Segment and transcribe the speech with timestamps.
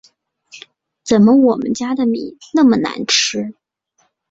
[1.03, 3.53] 怎么我们家的米那么难吃